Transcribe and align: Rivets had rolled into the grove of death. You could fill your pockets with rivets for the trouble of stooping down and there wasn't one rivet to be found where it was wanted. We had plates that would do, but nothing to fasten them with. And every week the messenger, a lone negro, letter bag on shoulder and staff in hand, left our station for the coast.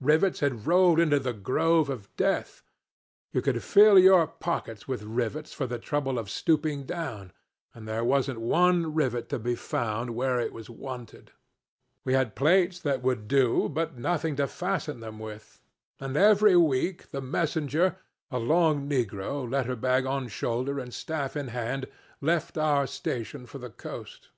Rivets 0.00 0.40
had 0.40 0.66
rolled 0.66 0.98
into 0.98 1.18
the 1.18 1.34
grove 1.34 1.90
of 1.90 2.08
death. 2.16 2.62
You 3.30 3.42
could 3.42 3.62
fill 3.62 3.98
your 3.98 4.26
pockets 4.26 4.88
with 4.88 5.02
rivets 5.02 5.52
for 5.52 5.66
the 5.66 5.78
trouble 5.78 6.18
of 6.18 6.30
stooping 6.30 6.84
down 6.84 7.30
and 7.74 7.86
there 7.86 8.02
wasn't 8.02 8.40
one 8.40 8.94
rivet 8.94 9.28
to 9.28 9.38
be 9.38 9.54
found 9.54 10.14
where 10.16 10.40
it 10.40 10.54
was 10.54 10.70
wanted. 10.70 11.32
We 12.06 12.14
had 12.14 12.34
plates 12.34 12.80
that 12.80 13.02
would 13.02 13.28
do, 13.28 13.68
but 13.68 13.98
nothing 13.98 14.34
to 14.36 14.46
fasten 14.46 15.00
them 15.00 15.18
with. 15.18 15.60
And 16.00 16.16
every 16.16 16.56
week 16.56 17.10
the 17.10 17.20
messenger, 17.20 17.96
a 18.30 18.38
lone 18.38 18.88
negro, 18.88 19.46
letter 19.46 19.76
bag 19.76 20.06
on 20.06 20.28
shoulder 20.28 20.78
and 20.80 20.94
staff 20.94 21.36
in 21.36 21.48
hand, 21.48 21.86
left 22.22 22.56
our 22.56 22.86
station 22.86 23.44
for 23.44 23.58
the 23.58 23.68
coast. 23.68 24.30